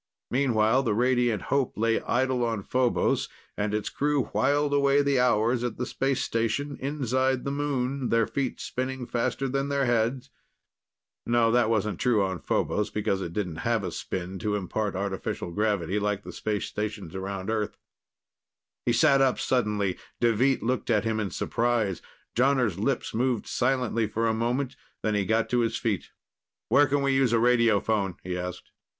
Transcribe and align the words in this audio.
Meanwhile, 0.31 0.81
the 0.81 0.95
Radiant 0.95 1.43
Hope 1.53 1.77
lay 1.77 2.01
idle 2.01 2.43
on 2.43 2.63
Phobos 2.63 3.29
and 3.55 3.71
its 3.71 3.89
crew 3.89 4.23
whiled 4.33 4.73
away 4.73 5.03
the 5.03 5.19
hours 5.19 5.63
at 5.63 5.77
the 5.77 5.85
space 5.85 6.23
station 6.23 6.75
inside 6.79 7.43
the 7.43 7.51
moon, 7.51 8.09
their 8.09 8.25
feet 8.25 8.59
spinning 8.59 9.05
faster 9.05 9.47
than 9.47 9.69
their 9.69 9.85
heads... 9.85 10.31
no, 11.27 11.51
that 11.51 11.69
wasn't 11.69 11.99
true 11.99 12.23
on 12.25 12.39
Phobos, 12.39 12.89
because 12.89 13.21
it 13.21 13.31
didn't 13.33 13.57
have 13.57 13.83
a 13.83 13.91
spin 13.91 14.39
to 14.39 14.55
impart 14.55 14.95
artificial 14.95 15.51
gravity, 15.51 15.99
like 15.99 16.23
the 16.23 16.33
space 16.33 16.65
stations 16.65 17.13
around 17.13 17.51
Earth. 17.51 17.77
He 18.87 18.93
sat 18.93 19.21
up 19.21 19.39
suddenly. 19.39 19.99
Deveet 20.19 20.63
looked 20.63 20.89
at 20.89 21.03
him 21.03 21.19
in 21.19 21.29
surprise. 21.29 22.01
Jonner's 22.35 22.79
lips 22.79 23.13
moved 23.13 23.45
silently 23.45 24.07
for 24.07 24.25
a 24.25 24.33
moment, 24.33 24.75
then 25.03 25.13
he 25.13 25.25
got 25.25 25.47
to 25.49 25.59
his 25.59 25.77
feet. 25.77 26.09
"Where 26.69 26.87
can 26.87 27.03
we 27.03 27.11
use 27.13 27.33
a 27.33 27.37
radiophone?" 27.39 28.15
he 28.23 28.35
asked. 28.35 28.71